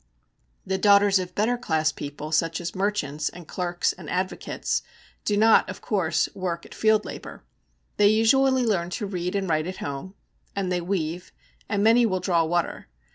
The 0.65 0.79
daughters 0.79 1.19
of 1.19 1.35
better 1.35 1.59
class 1.59 1.91
people, 1.91 2.31
such 2.31 2.59
as 2.59 2.73
merchants, 2.73 3.29
and 3.29 3.47
clerks, 3.47 3.93
and 3.93 4.09
advocates, 4.09 4.81
do 5.25 5.37
not, 5.37 5.69
of 5.69 5.81
course, 5.81 6.27
work 6.33 6.65
at 6.65 6.73
field 6.73 7.05
labour. 7.05 7.43
They 7.97 8.07
usually 8.07 8.63
learn 8.65 8.89
to 8.97 9.05
read 9.05 9.35
and 9.35 9.47
write 9.47 9.67
at 9.67 9.77
home, 9.77 10.15
and 10.55 10.71
they 10.71 10.81
weave, 10.81 11.31
and 11.69 11.83
many 11.83 12.07
will 12.07 12.19
draw 12.19 12.43
water. 12.45 12.87